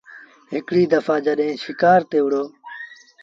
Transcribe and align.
هڪڙي 0.53 0.83
دڦآ 0.91 1.15
جڏهيݩ 1.25 1.61
شڪآر 1.63 1.99
تي 2.09 2.19
وهُڙو۔ 2.21 2.43